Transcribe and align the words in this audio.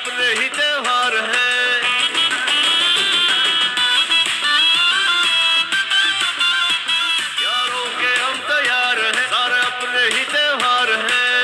अपने 0.00 0.26
ही 0.34 0.48
त्योहार 0.48 1.14
है। 1.30 1.56
यारों 7.42 7.88
के 7.98 8.12
हम 8.20 8.36
तैयार 8.50 9.00
हैं, 9.06 9.26
सारे 9.26 9.58
अपने 9.64 10.04
ही 10.14 10.22
त्योहार 10.24 10.92
हैं। 11.02 11.42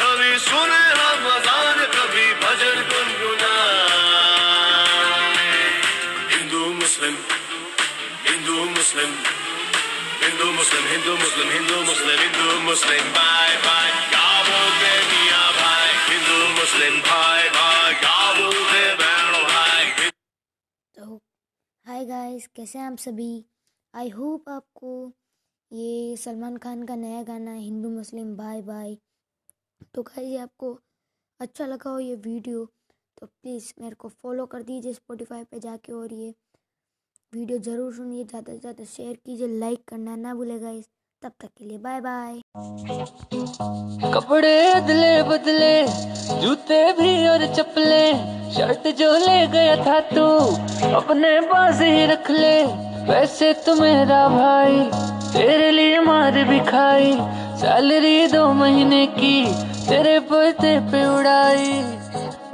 कभी 0.00 0.38
सुने 0.38 0.84
हम 1.00 1.26
अजान, 1.32 1.78
कभी 1.96 2.26
भजन 2.44 2.76
गुनगुनाए। 2.90 3.58
हिंदू, 6.30 6.62
मुस्लिम 6.74 7.16
हिंदू 8.28 8.64
मुस्लिम 8.70 9.10
हिंदू 10.22 10.52
मुस्लिम 10.52 10.84
हिंदू 10.88 11.16
मुस्लिम 11.16 11.50
हिंदू 11.50 11.82
मुस्लिम 11.82 12.18
हिंदू, 12.20 12.58
मुस्लिम, 12.60 13.04
बाय 13.12 13.56
बाय 13.66 13.90
क्या 14.10 14.28
बोलते 14.42 14.83
तो 20.94 21.16
हाय 21.84 22.04
गाइस 22.06 22.46
कैसे 22.56 22.78
हैं 22.78 22.86
आप 22.86 22.96
सभी? 22.98 23.44
आई 23.94 24.08
होप 24.08 24.48
आपको 24.48 24.92
ये 25.72 26.16
सलमान 26.16 26.56
खान 26.56 26.86
का 26.86 26.94
नया 26.96 27.22
गाना 27.22 27.50
है 27.50 27.60
हिंदू 27.60 27.88
मुस्लिम 27.90 28.34
भाई 28.36 28.62
भाई 28.62 28.98
तो 29.94 30.02
गाइस 30.02 30.38
आपको 30.40 30.72
अच्छा 31.40 31.66
लगा 31.66 31.90
हो 31.90 31.98
ये 31.98 32.14
वीडियो 32.28 32.64
तो 33.20 33.26
प्लीज़ 33.26 33.72
मेरे 33.80 33.94
को 33.94 34.08
फॉलो 34.08 34.46
कर 34.46 34.62
दीजिए 34.62 34.92
स्पॉटिफाई 34.92 35.44
पे 35.44 35.60
जाके 35.60 35.92
और 35.92 36.12
ये 36.14 36.34
वीडियो 37.32 37.58
ज़रूर 37.58 37.94
सुनिए, 37.94 38.24
ज़्यादा 38.24 38.52
से 38.52 38.58
ज़्यादा 38.58 38.84
शेयर 38.84 39.16
कीजिए 39.16 39.58
लाइक 39.58 39.84
करना 39.88 40.16
ना 40.16 40.34
भूले 40.34 40.58
गाइस 40.58 40.88
तब 41.24 41.32
तक 41.40 41.48
के 41.58 41.64
लिए 41.64 41.78
बाय 41.78 42.00
बाय। 42.00 42.40
कपड़े 44.12 44.66
अदले 44.68 45.22
बदले, 45.22 45.86
जूते 46.40 46.80
भी 46.92 47.28
और 47.28 47.46
चप्पले, 47.54 48.12
शर्ट 48.50 48.88
जो 48.98 49.12
ले 49.12 49.46
गया 49.46 49.76
था 49.76 50.00
तू, 50.00 50.26
अपने 50.94 51.40
पास 51.40 51.80
ही 51.80 52.06
रख 52.06 52.30
ले, 52.30 52.62
वैसे 53.08 53.52
तो 53.52 53.74
मेरा 53.74 54.28
भाई, 54.28 54.82
तेरे 55.32 55.70
लिए 55.70 56.00
मार 56.00 56.44
भी 56.44 56.60
खाई, 56.60 57.16
सैलरी 57.60 58.26
दो 58.26 58.52
महीने 58.52 59.06
की 59.06 59.44
तेरे 59.88 60.18
पते 60.28 60.72
पे 60.90 61.04
उड़ाई 61.06 61.72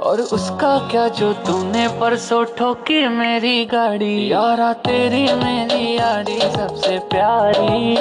और 0.03 0.21
उसका 0.35 0.71
क्या 0.91 1.07
जो 1.17 1.31
तूने 1.47 1.87
परसों 1.99 2.43
ठोकी 2.57 3.07
मेरी 3.07 3.65
गाड़ी। 3.71 4.31
यारा 4.31 4.71
तेरी 4.85 5.23
मेरी 5.41 5.83
यारी 5.97 6.39
सबसे 6.55 6.97
प्यारी 7.11 7.95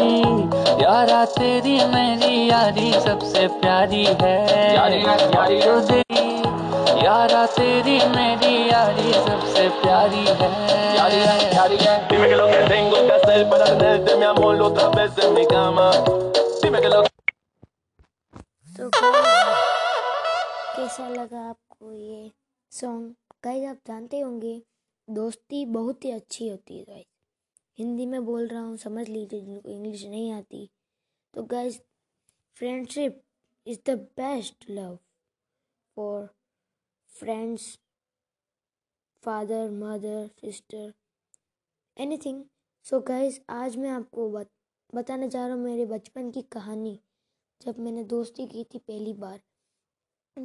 यारा 0.83 1.25
तेरी 1.37 1.77
मेरी 1.95 2.49
यारी 2.51 2.93
सबसे 3.07 3.47
प्यारी 3.61 4.05
है। 4.23 4.37
यारी 4.75 5.01
यारी 5.05 5.61
जो 5.61 5.79
तेरी 5.91 6.27
यारा 7.07 7.45
तेरी 7.59 7.99
मेरी 8.17 8.55
यारी 8.71 9.13
सबसे 9.13 9.69
प्यारी 9.83 10.25
है। 10.41 10.51
यारी 10.97 11.21
यारी 11.21 11.77
Dime 12.11 12.29
que 12.29 12.37
lo 12.37 12.47
que 12.49 12.59
tengo 12.69 12.97
que 13.07 13.13
hacer 13.13 13.49
para 13.49 13.65
tenerte, 13.67 14.17
mi 14.17 14.25
amor, 14.25 14.61
otra 14.63 14.89
vez 14.91 15.13
en 15.25 15.35
mi 15.35 15.47
cama. 15.47 15.93
Dime 16.63 16.81
que 16.81 16.89
lo 16.89 17.01
guys, 17.03 17.10
कैसा 20.77 21.09
लगा 21.09 21.41
आपको 21.49 21.93
ये 21.93 22.31
सॉन्ग 22.73 23.15
गाइस 23.45 23.69
आप 23.69 23.79
जानते 23.87 24.21
होंगे 24.21 24.63
दोस्ती 25.09 25.65
बहुत 25.67 26.05
ही 26.05 26.11
अच्छी 26.11 26.49
होती 26.49 26.79
है 26.79 26.85
गाइस 26.85 27.07
हिंदी 27.79 28.07
में 28.07 28.25
बोल 28.25 28.47
रहा 28.49 28.63
हूँ 28.63 28.77
समझ 28.77 29.09
लीजिए 29.09 29.41
जिनको 29.41 29.71
इंग्लिश 29.71 30.05
नहीं 30.05 30.33
आती. 30.33 30.69
तो 31.35 31.43
guys 31.43 31.81
friendship 32.57 33.23
is 33.67 33.79
the 33.87 33.99
best 34.17 34.65
love 34.71 34.99
for 35.97 36.29
friends 37.13 37.79
father 39.23 39.71
mother 39.71 40.31
sister 40.41 40.93
anything 41.97 42.45
so 42.85 43.01
guys 43.01 43.41
आज 43.51 43.77
मैं 43.77 43.91
आपको 43.91 44.31
बत, 44.31 44.51
बताने 44.95 45.29
जा 45.29 45.47
रहा 45.47 45.57
हूँ 45.57 45.65
मेरे 45.65 45.87
बचपन 45.87 46.31
की 46.31 46.43
कहानी. 46.43 46.99
जब 47.61 47.79
मैंने 47.79 48.03
दोस्ती 48.05 48.47
की 48.47 48.65
थी 48.65 48.79
पहली 48.79 49.13
बार। 49.13 49.41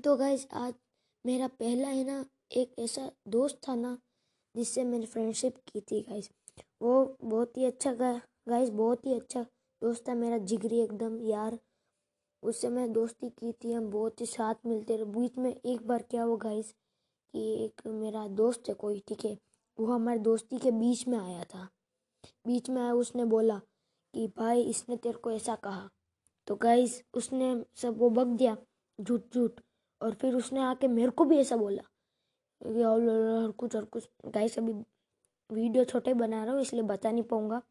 तो 0.03 0.15
गाइस 0.17 0.47
आज 0.53 0.73
मेरा 1.25 1.47
पहला 1.47 1.87
है 1.87 2.03
ना, 2.03 2.25
एक 2.51 2.79
ऐसा 2.79 3.11
दोस्त 3.27 3.59
था 3.67 3.75
ना, 3.75 3.97
जिससे 4.55 4.83
मैंने 4.83 5.05
फ्रेंडशिप 5.05 5.57
की 5.67 5.81
थी 5.81 6.01
गाइस 6.01 6.29
वो 6.81 7.17
बहुत 7.23 7.57
ही 7.57 7.65
अच्छा 7.65 7.93
गाइस 8.49 8.69
बहुत 8.69 9.05
ही 9.05 9.13
अच्छा 9.13 9.43
दोस्त 9.81 10.07
था 10.09 10.13
मेरा, 10.13 10.37
जिगरी 10.37 10.79
एकदम 10.79 11.19
यार। 11.21 11.59
उससे 12.43 12.69
मैं 12.69 12.91
दोस्ती 12.93 13.29
की 13.29 13.51
थी, 13.53 13.71
हम 13.71 13.89
बहुत 13.91 14.21
ही 14.21 14.25
साथ 14.25 14.55
मिलते 14.65 14.95
रहे। 14.95 15.05
बीच 15.05 15.37
में 15.37 15.55
एक 15.65 15.87
बार 15.87 16.03
क्या 16.03 16.23
हुआ 16.23 16.37
गाइस 16.37 16.71
कि 17.33 17.65
एक 17.65 17.87
मेरा 17.87 18.27
दोस्त 18.27 18.63
है 18.69 18.73
कोई, 18.73 18.99
ठीक 19.07 19.25
है? 19.25 19.37
वो 19.79 19.85
हमारी 19.85 20.19
दोस्ती 20.19 20.59
के 20.59 20.71
बीच 20.71 21.07
में 21.07 21.17
आया 21.17 21.43
था। 21.43 21.69
बीच 22.47 22.69
में 22.69 22.81
आया, 22.81 22.93
उसने 22.93 23.25
बोला 23.25 23.61
कि, 24.13 24.27
भाई, 24.27 24.63
इसने 24.63 24.97
तेरे 24.97 25.17
को 25.17 25.31
ऐसा 25.31 25.55
कहा। 25.55 25.89
तो 26.47 26.55
गाइस 26.57 27.01
उसने 27.13 27.55
सब 27.75 27.97
वो 27.99 28.09
बक 28.09 28.27
दिया 28.37 28.55
झूठ 28.99 29.33
झूठ 29.33 29.61
और 30.01 30.13
फिर 30.13 30.35
उसने 30.35 30.61
आके 30.61 30.87
मेरे 30.87 31.11
को 31.11 31.25
भी 31.25 31.37
ऐसा 31.39 31.55
बोला। 31.57 31.81
और 32.85 33.51
कुछ 33.57 33.75
और 33.75 33.85
कुछ। 33.85 34.07
गाइस 34.25 34.57
अभी 34.59 34.73
वीडियो 35.49 35.83
छोटे 35.85 36.13
बना 36.13 36.43
रहा 36.43 36.53
हूँ, 36.53 36.61
इसलिए 36.61 36.83
बता 36.83 37.11
नहीं 37.11 37.23
पाऊँगा। 37.23 37.61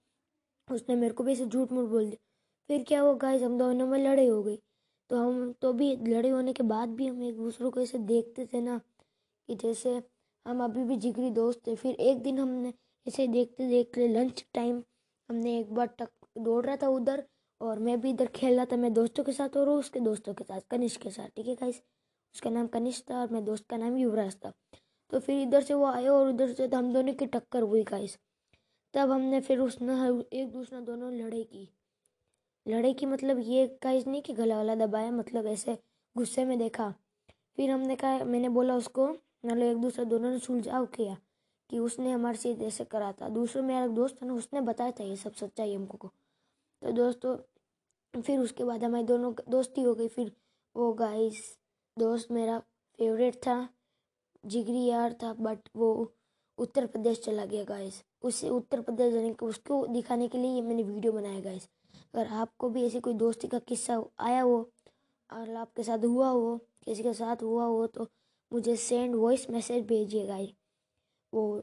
उसने 0.68 0.94
मेरे 0.96 1.14
को 1.14 1.24
भी 1.24 1.32
ऐसे 1.32 1.46
झूठ 1.46 1.72
मूठ 1.72 1.88
बोल 1.90 2.04
दिया। 2.04 2.16
फिर 2.70 2.84
क्या 2.88 3.00
हुआ 3.00 3.14
गाइस 3.18 3.42
हम 3.42 3.58
दोनों 3.58 3.86
में 3.86 3.98
लड़ाई 3.98 4.28
हो 4.28 4.42
गई। 4.42 4.56
तो 5.10 5.18
हम 5.18 5.52
तो 5.62 5.72
भी 5.72 5.94
लड़ाई 5.96 6.30
होने 6.30 6.52
के 6.52 6.62
बाद 6.64 6.88
भी 6.90 7.06
हम 7.06 7.22
एक 7.24 7.36
दूसरे 7.36 7.70
को 7.70 7.80
ऐसे 7.80 7.98
देखते 8.00 8.46
थे 8.46 8.60
ना, 8.60 8.78
कि 9.48 9.54
जैसे 9.54 10.02
हम 10.46 10.62
अभी 10.64 10.84
भी 10.84 10.96
जिगरी 10.96 11.30
दोस्त 11.32 11.66
थे। 11.66 11.74
फिर 11.76 11.94
एक 11.94 12.22
दिन 12.22 12.38
हमने 12.38 12.72
ऐसे 13.06 13.26
देखते 13.28 13.68
देखते 13.68 14.08
लंच 14.08 14.44
टाइम 14.54 14.82
हमने 15.28 15.58
एक 15.60 15.72
बार 15.74 15.86
टक, 15.98 16.10
दौड़ 16.38 16.64
रहा 16.66 16.76
था 16.76 16.88
उधर। 16.88 17.24
और 17.64 17.78
मैं 17.78 18.00
भी 18.00 18.10
इधर 18.10 18.26
खेल 18.34 18.56
रहा 18.56 18.64
था, 18.64 18.76
मैं 18.76 18.92
दोस्तों 18.94 19.24
के 19.24 19.32
साथ 19.32 19.56
और 19.56 19.68
उसके 19.68 20.00
दोस्तों 20.00 20.34
के 20.34 20.44
साथ, 20.44 20.60
कनिष्क 20.70 21.00
के 21.02 21.10
साथ, 21.10 21.28
ठीक 21.36 21.46
है 21.48 21.54
गाइस 21.54 21.82
उसका 22.34 22.50
नाम 22.50 22.66
कनिष्क 22.66 23.10
था 23.10 23.20
और 23.20 23.30
मेरे 23.32 23.44
दोस्त 23.44 23.66
का 23.70 23.76
नाम 23.76 23.96
युवराज 23.96 24.36
था। 24.44 24.52
तो 25.12 25.18
फिर 25.20 25.40
इधर 25.42 25.62
से 25.62 25.74
वो 25.74 25.86
आए 25.86 26.06
और 26.06 26.28
उधर 26.28 26.52
से 26.52 26.66
तो 26.68 26.76
हम 26.76 26.92
दोनों 26.92 27.14
की 27.14 27.26
टक्कर 27.28 27.62
हुई 27.62 27.82
गाइस 27.84 28.18
तब 28.94 29.10
हमने 29.10 29.40
फिर 29.40 29.58
उसने, 29.60 29.94
एक 30.32 30.50
दूसरे 30.52 30.80
दोनों 30.80 31.12
लड़ाई 31.12 31.42
की। 31.44 31.68
लड़ाई 32.66 32.92
की 32.94 33.06
मतलब 33.06 33.38
ये 33.40 33.66
गाइस 33.82 34.06
नहीं 34.06 34.22
कि 34.22 34.32
गला 34.32 34.56
वाला 34.56 34.74
दबाया 34.74 35.10
मतलब 35.10 35.46
ऐसे 35.46 35.78
गुस्से 36.16 36.44
में 36.44 36.58
देखा। 36.58 36.92
फिर 37.56 37.70
हमने 37.70 37.96
कहा, 37.96 38.24
मैंने 38.24 38.48
बोला 38.48 38.76
उसको 38.76 39.06
मतलब 39.08 39.62
एक 39.62 39.76
दूसरे 39.76 40.04
दोनों 40.04 40.30
ने 40.30 40.38
सुलझाव 40.38 40.86
किया 40.86 41.16
कि 41.70 41.78
उसने 41.78 42.10
हमारे 42.10 42.36
से 42.36 42.52
ऐसे 42.66 42.84
करा 42.84 43.10
था। 43.12 43.28
दूसरा 43.28 43.62
मेरा 43.62 43.86
दोस्त 43.88 44.22
था 44.22 44.26
ना, 44.26 44.34
उसने 44.34 44.60
बताया 44.60 44.90
था 44.90 45.04
ये 45.04 45.16
सब 45.16 45.32
सच्चाई 45.34 45.74
हमको 45.74 45.98
को। 45.98 46.12
तो 46.82 46.92
दोस्तों 46.92 47.36
फिर 48.16 48.38
उसके 48.40 48.64
बाद 48.64 48.84
हमारी 48.84 49.04
दोनों 49.04 49.32
दोस्ती 49.50 49.82
हो 49.82 49.94
गई। 49.94 50.08
फिर 50.08 50.32
वो 50.76 50.92
गाइस 50.94 51.40
दोस्त 51.96 52.30
मेरा 52.32 52.58
फेवरेट 52.98 53.36
था, 53.36 53.68
जिगरी 54.44 54.84
यार 54.84 55.12
था 55.22 55.32
बट 55.34 55.68
वो 55.76 55.90
उत्तर 56.58 56.86
प्रदेश 56.86 57.20
चला 57.20 57.44
गया 57.44 57.64
गाइस 57.64 58.02
उसे 58.22 58.48
उत्तर 58.48 58.80
प्रदेश 58.80 59.12
जाने 59.14 59.32
को, 59.32 59.46
उसको 59.46 59.86
दिखाने 59.86 60.28
के 60.28 60.38
लिए 60.38 60.54
ये 60.54 60.62
मैंने 60.62 60.82
वीडियो 60.82 61.12
बनाया 61.12 61.40
गाइस 61.40 61.68
अगर 62.14 62.26
आपको 62.34 62.68
भी 62.68 62.84
ऐसी 62.86 63.00
कोई 63.00 63.14
दोस्ती 63.14 63.48
का 63.48 63.58
किस्सा 63.60 64.02
आया 64.20 64.40
हो, 64.42 64.70
और 65.30 65.54
आपके 65.56 65.82
साथ 65.82 66.04
हुआ 66.04 66.28
हो, 66.28 66.56
किसी 66.84 67.02
के 67.02 67.12
साथ 67.14 67.42
हुआ 67.42 67.64
हो 67.64 67.86
तो 67.86 68.06
मुझे 68.52 68.76
सेंड 68.76 69.14
वॉइस 69.14 69.48
मैसेज 69.50 69.86
भेजिए 69.86 70.26
गाइस 70.26 70.50
वो 71.32 71.62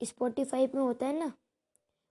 स्पॉटिफाई 0.00 0.66
में 0.74 0.80
होता 0.82 1.06
है 1.06 1.18
ना 1.18 1.32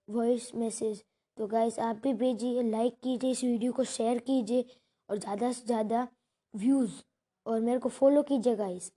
वॉइस 0.08 0.54
मैसेज 0.54 1.02
तो 1.38 1.46
गाइस 1.46 1.78
आप 1.80 2.00
भी 2.02 2.12
भेजिए 2.14 2.62
लाइक 2.62 2.94
कीजिए, 3.02 3.30
इस 3.30 3.42
वीडियो 3.44 3.72
को 3.72 3.84
शेयर 3.84 4.18
कीजिए 4.20 4.64
और 5.08 5.18
ज़्यादा 5.18 5.50
से 5.52 5.66
ज़्यादा 5.66 6.06
व्यूज़ 6.54 6.92
और 7.46 7.60
मेरे 7.60 7.78
को 7.78 7.88
फॉलो 7.90 8.22
कीजिए 8.22 8.56
गाइस 8.56 8.90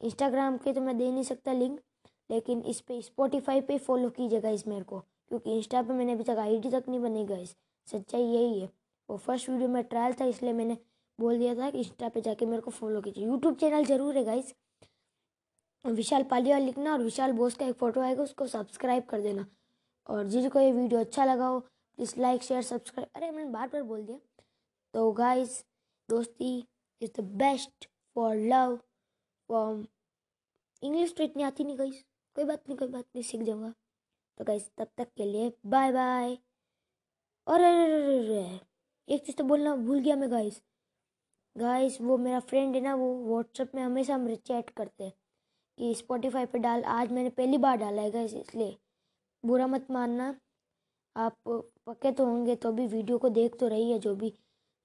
इंस्टाग्राम 0.00 0.56
के 0.58 0.72
तो 0.72 0.80
मैं 0.80 0.96
दे 0.98 1.10
नहीं 1.10 1.22
सकता 1.24 1.52
लिंक 1.52 1.80
लेकिन 2.30 2.60
इस 2.64 2.80
पे 2.80 3.00
स्पॉटिफाई 3.02 3.60
पे 3.60 3.78
फॉलो 3.78 4.10
कीजिए 4.10 4.40
गाइस 4.40 4.66
मेरे 4.68 4.84
को, 4.84 4.98
क्योंकि 4.98 5.56
इंस्टा 5.56 5.82
पे 5.82 5.94
मैंने 5.94 6.12
अभी 6.12 6.24
तक 6.24 6.38
आईडी 6.38 6.70
तक 6.70 6.84
नहीं 6.88 7.00
बनी 7.00 7.24
गाइस 7.26 7.54
सच्चाई 7.88 8.22
यही 8.22 8.60
है। 8.60 8.68
वो 9.08 9.16
फ़र्स्ट 9.16 9.48
वीडियो 9.48 9.68
में 9.68 9.82
ट्रायल 9.84 10.14
था, 10.20 10.24
इसलिए 10.24 10.52
मैंने 10.52 10.76
बोल 11.18 11.38
दिया 11.38 11.54
था 11.54 11.70
कि 11.70 11.78
इंस्टा 11.78 12.08
पे 12.08 12.20
जाके 12.20 12.46
मेरे 12.46 12.62
को 12.62 12.70
फॉलो 12.70 13.00
कीजिए। 13.00 13.24
यूट्यूब 13.24 13.56
चैनल 13.56 13.84
ज़रूर 13.84 14.16
है 14.16 14.24
गाइस 14.24 14.54
विशाल 15.84 16.22
पालिया 16.30 16.58
लिखना 16.58 16.92
और 16.92 17.02
विशाल 17.02 17.32
बोस 17.32 17.54
का 17.54 17.66
एक 17.66 17.74
फ़ोटो 17.76 18.00
आएगा, 18.00 18.22
उसको 18.22 18.46
सब्सक्राइब 18.46 19.04
कर 19.10 19.20
देना। 19.20 19.46
और 20.06 20.26
जिसको 20.28 20.60
ये 20.60 20.72
वीडियो 20.72 21.00
अच्छा 21.00 21.24
लगा 21.24 21.46
हो 21.46 21.58
प्लीज़ 21.60 22.14
लाइक 22.20 22.42
शेयर 22.42 22.62
सब्सक्राइब 22.62 23.08
अरे 23.16 23.30
मैंने 23.30 23.50
बार 23.50 23.68
बार 23.68 23.82
बोल 23.82 24.02
दिया। 24.02 24.18
तो 24.94 25.10
गाइस 25.12 25.64
दोस्ती 26.08 26.56
is 27.02 27.10
the 27.20 27.24
best 27.36 27.88
for 28.16 28.36
love 28.36 28.76
for 29.50 29.86
English 30.82 31.14
तो 31.16 31.24
इतनी 31.24 31.42
आती 31.42 31.64
नहीं 31.64 31.78
गाइस 31.78 32.04
कोई 32.36 32.44
बात 32.44 32.62
नहीं, 32.68 32.78
कोई 32.78 32.88
बात 32.88 33.04
नहीं, 33.04 33.22
सीख 33.24 33.42
जाऊँगा। 33.42 33.72
तो 34.38 34.44
गाइस 34.44 34.70
तब 34.78 34.88
तक 34.98 35.08
के 35.16 35.24
लिए 35.24 35.52
बाय 35.66 35.92
बाय 35.92 36.36
और 37.46 37.60
एक 37.60 39.24
चीज़ 39.26 39.36
तो 39.36 39.44
बोलना 39.44 39.74
भूल 39.76 39.98
गया 40.00 40.16
मैं 40.16 40.30
गाइस 40.30 40.60
गाइस 41.56 42.00
वो 42.00 42.16
मेरा 42.18 42.40
फ्रेंड 42.40 42.74
है 42.74 42.80
ना, 42.80 42.94
वो 42.94 43.14
व्हाट्सएप 43.26 43.74
में 43.74 43.82
हमेशा 43.82 44.14
हम 44.14 44.34
चैट 44.36 44.70
करते 44.70 45.04
हैं 45.04 45.12
कि 45.78 45.94
स्पॉटिफाई 45.94 46.46
पे 46.46 46.58
डाल। 46.58 46.82
आज 46.84 47.12
मैंने 47.12 47.30
पहली 47.30 47.58
बार 47.58 47.76
डाला 47.76 48.02
है 48.02 48.10
गाइस 48.10 48.34
इसलिए। 48.34 48.76
बुरा 49.46 49.66
मत 49.66 49.86
मानना। 49.90 50.34
आप 51.16 51.36
पक्के 51.48 52.12
तो 52.12 52.26
होंगे 52.26 52.54
तो 52.56 52.72
भी 52.72 52.86
वीडियो 52.88 53.18
को 53.18 53.28
देख 53.30 53.58
तो 53.60 53.68
रही 53.68 53.90
है 53.90 53.98
जो 53.98 54.14
भी। 54.16 54.32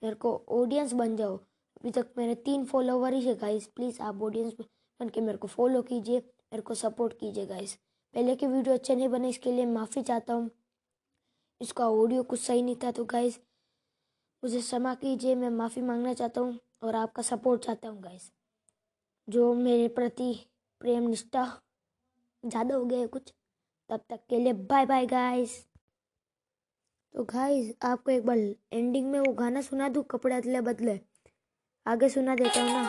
मेरे 0.01 0.15
को 0.15 0.33
ऑडियंस 0.51 0.93
बन 0.95 1.15
जाओ। 1.15 1.35
अभी 1.35 1.91
तक 1.91 2.07
मेरे 2.17 2.35
तीन 2.37 2.65
फॉलोवर 2.65 3.13
ही 3.13 3.21
है 3.21 3.35
गाइस 3.37 3.67
प्लीज़ 3.67 4.01
आप 4.01 4.21
ऑडियंस 4.23 4.53
बन 4.99 5.09
के 5.09 5.21
मेरे 5.21 5.37
को 5.37 5.47
फॉलो 5.47 5.81
कीजिए, 5.83 6.19
मेरे 6.19 6.61
को 6.61 6.73
सपोर्ट 6.75 7.13
कीजिए 7.19 7.45
गाइस 7.45 7.73
पहले 8.13 8.35
के 8.35 8.47
वीडियो 8.47 8.75
अच्छे 8.75 8.95
नहीं 8.95 9.09
बने, 9.09 9.29
इसके 9.29 9.51
लिए 9.51 9.65
माफ़ी 9.67 10.01
चाहता 10.03 10.33
हूँ। 10.33 10.49
इसका 11.61 11.87
ऑडियो 11.89 12.23
कुछ 12.23 12.39
सही 12.39 12.61
नहीं 12.61 12.75
था 12.83 12.91
तो 12.91 13.05
गाइस 13.05 13.39
मुझे 14.43 14.61
क्षमा 14.61 14.93
कीजिए, 14.95 15.35
मैं 15.35 15.49
माफ़ी 15.51 15.81
मांगना 15.81 16.13
चाहता 16.13 16.41
हूँ 16.41 16.57
और 16.83 16.95
आपका 16.95 17.21
सपोर्ट 17.23 17.61
चाहता 17.63 17.89
हूँ 17.89 18.01
गाइस 18.01 18.31
जो 19.27 19.53
मेरे 19.55 19.87
प्रति 19.89 20.33
प्रेम, 20.81 21.07
निष्ठा, 21.07 21.45
ज़्यादा 22.43 22.75
हो 22.75 22.85
गया 22.85 22.99
है 22.99 23.07
कुछ 23.07 23.33
तब 23.91 23.99
तक 24.09 24.19
के 24.29 24.37
लिए 24.39 24.53
बाय 24.71 24.85
बाय 24.85 25.05
गाइस 25.05 25.53
तो 27.13 27.23
गाइस 27.31 27.71
आपको 27.83 28.11
एक 28.11 28.25
बार 28.25 28.37
एंडिंग 28.37 29.09
में 29.11 29.19
वो 29.19 29.31
गाना 29.39 29.61
सुना 29.61 29.89
दूँ 29.89 30.03
कपड़े 30.11 30.35
अदले 30.35 30.61
बदले? 30.67 30.99
आगे 31.85 32.09
सुना 32.09 32.35
देता 32.35 32.61
हूँ 32.61 32.71
ना? 32.71 32.83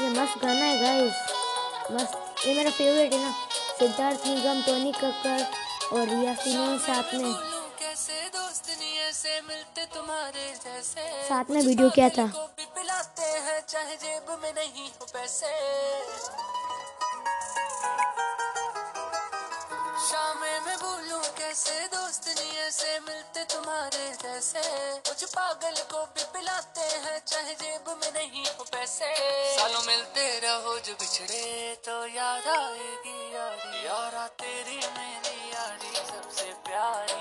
ये 0.00 0.08
मस्त 0.10 0.42
गाना 0.42 0.64
है 0.64 0.80
गाइस 0.80 1.92
मस्त 1.92 2.46
ये 2.46 2.56
मेरा 2.56 2.70
फेवरेट 2.70 3.12
है 3.12 3.20
ना? 3.24 3.32
सिद्धार्थ 3.78 4.26
निगम 4.26 4.62
टोनी 4.66 4.92
कक्कर 4.92 5.96
और 5.96 6.08
रिया 6.08 6.34
सिन्हा 6.42 6.76
साथ 6.86 7.14
में। 7.14 7.32
साथ 11.28 11.50
में 11.50 11.60
वीडियो 11.62 11.90
किया 11.90 12.08
था। 12.18 12.30
चाहे 13.68 13.96
जेब 13.96 14.38
में 14.42 14.52
नहीं 14.52 14.88
हो 14.90 15.06
पैसे। 15.12 16.49
कैसे 21.50 21.86
दोस्त 21.92 22.26
नहीं 22.28 22.58
ऐसे 22.62 22.90
मिलते 23.04 23.42
तुम्हारे 23.44 24.02
जैसे। 24.18 24.60
कुछ 25.06 25.24
पागल 25.30 25.80
को 25.92 26.02
भी 26.12 26.24
पिलाते 26.34 26.84
हैं, 27.04 27.16
चाहे 27.26 27.54
जेब 27.62 27.88
में 27.90 28.10
नहीं 28.16 28.44
हो 28.48 28.64
पैसे। 28.64 29.08
सालों 29.56 29.80
मिलते 29.86 30.26
रहो 30.44 30.74
जो 30.78 30.92
बिछड़े 30.92 31.74
तो 31.86 31.96
याद 32.06 32.46
आएगी 32.52 33.16
यारी। 33.34 33.82
यारा 33.86 34.26
तेरी 34.42 34.78
मेरी 34.94 35.34
यारी 35.50 35.92
सबसे 36.12 36.46
प्यारी। 36.68 37.18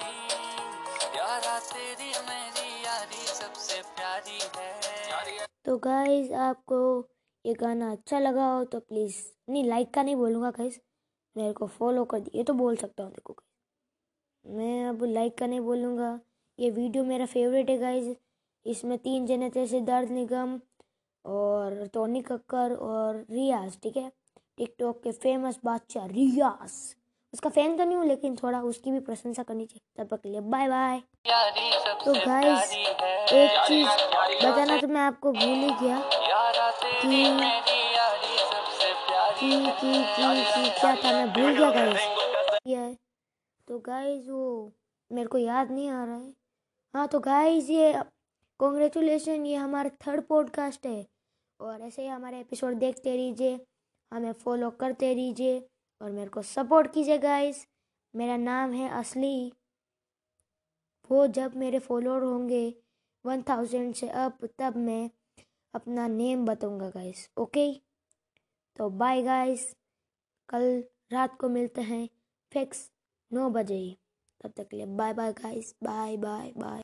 यारा 1.18 1.58
तेरी 1.74 2.14
मेरी 2.30 2.70
यारी 2.86 3.26
सबसे 3.34 3.82
प्यारी 3.98 4.40
है। 4.58 5.48
तो 5.66 5.78
गाइस 5.90 6.32
आपको 6.46 6.82
ये 7.46 7.54
गाना 7.66 7.92
अच्छा 7.92 8.20
लगा 8.20 8.54
हो 8.54 8.64
तो 8.64 8.80
प्लीज़ 8.80 9.22
नहीं 9.50 9.68
लाइक 9.70 9.94
का 9.94 10.04
नहीं 10.04 10.16
बोलूँगा 10.16 10.52
गाइस 10.62 10.80
मेरे 11.36 11.54
को 11.54 11.68
फॉलो 11.80 12.06
कर 12.06 12.20
दिए 12.20 12.44
तो 12.44 12.54
बोल 12.54 12.76
सकता 12.78 13.04
हूँ 13.04 13.12
देखो। 13.12 13.42
मैं 14.46 14.86
अब 14.90 15.04
लाइक 15.06 15.38
का 15.38 15.48
नहीं 15.48 15.60
बोलूँगा। 15.62 16.20
ये 16.60 16.70
वीडियो 16.72 17.04
मेरा 17.04 17.26
फेवरेट 17.26 17.70
है 17.70 17.78
गाइज़ 17.78 18.10
इसमें 18.66 18.98
तीन 18.98 19.26
जने 19.26 19.50
थे 19.50 19.66
सिद्धार्थ 19.68 20.10
निगम 20.12 20.60
और 21.26 21.86
टोनी 21.94 22.22
कक्कर 22.22 22.74
और 22.76 23.26
रियाज 23.32 23.78
ठीक 23.84 23.98
है? 23.98 24.12
टिकटॉक 24.58 25.02
के 25.04 25.12
फ़ेमस 25.14 25.60
बादशाह 25.66 26.06
रियाज। 26.08 26.72
उसका 27.34 27.50
फ़ैन 27.50 27.78
तो 27.78 27.84
नहीं 27.86 27.98
हूँ 27.98 28.06
लेकिन 28.08 28.36
थोड़ा 28.36 28.62
उसकी 28.62 28.92
भी 28.92 29.00
प्रशंसा 29.00 29.44
करनी 29.44 29.66
चाहिए। 29.66 30.04
तब 30.04 30.16
तक 30.16 30.26
लिए 30.26 30.42
बाय 30.54 30.68
बाय 30.70 31.00
तो 32.06 32.14
गाइस 32.16 32.72
एक 33.34 33.52
चीज़ 33.68 33.88
बताना 34.46 34.78
तो 34.78 34.88
मैं 34.88 35.02
आपको 35.02 35.32
भूल 35.32 35.44
ही 35.44 35.72
गया 35.82 36.00
कि 37.02 37.26
क्या 40.80 40.96
था? 40.96 41.12
मैं 41.12 41.28
भूल 41.34 41.52
गया 41.54 41.70
गाइस 41.72 42.00
किया 42.64 42.82
है 42.82 42.96
तो 43.70 43.78
गाइज़ 43.80 44.30
वो 44.32 44.72
मेरे 45.12 45.28
को 45.30 45.38
याद 45.38 45.72
नहीं 45.72 45.90
आ 45.90 46.04
रहा 46.06 46.16
है। 46.16 46.34
हाँ 46.94 47.08
तो 47.08 47.20
गाइज़ 47.20 47.72
ये 47.72 47.94
कॉन्ग्रेचुलेसन 48.60 49.46
ये 49.46 49.56
हमारा 49.56 49.90
थर्ड 50.06 50.22
पॉडकास्ट 50.28 50.86
है। 50.86 51.06
और 51.60 51.82
ऐसे 51.82 52.02
ही 52.02 52.08
हमारे 52.08 52.40
एपिसोड 52.40 52.76
देखते 52.76 53.16
रहिए, 53.16 53.60
हमें 54.12 54.32
फॉलो 54.34 54.70
करते 54.80 55.14
रहिए 55.14 55.60
और 56.02 56.12
मेरे 56.12 56.30
को 56.30 56.42
सपोर्ट 56.42 56.94
कीजिए 56.94 57.18
गाइस 57.20 57.66
मेरा 58.14 58.38
नाम 58.38 58.74
है 58.74 58.90
असली। 58.90 59.52
वो 61.10 61.26
जब 61.30 61.56
मेरे 61.56 61.80
फॉलोअर 61.80 62.24
होंगे 62.24 62.74
वन 63.26 63.42
थाउज़ेंड 63.50 63.94
से 63.96 64.10
अप 64.10 64.46
तब 64.60 64.78
मैं 64.78 65.10
अपना 65.74 66.08
नेम 66.08 66.46
बताऊँगा 66.46 66.90
गाइस 66.90 67.30
ओके 67.38 67.72
तो 68.80 68.90
बाय 68.90 69.22
गाइस 69.24 69.74
कल 70.50 70.84
रात 71.12 71.38
को 71.40 71.50
मिलते 71.50 71.82
हैं। 71.82 72.08
फिक्स 72.52 72.90
नौ 73.32 73.50
बजे 73.50 73.76
ही 73.76 73.98
तब 74.42 74.52
तक 74.58 74.68
के 74.68 74.78
लिए 74.78 74.86
bye 74.98 75.14
bye 75.14 75.34
guys 75.34 75.74
bye 75.84 76.18
bye 76.18 76.52
bye 76.58 76.78